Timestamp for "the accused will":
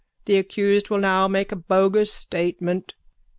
0.25-0.97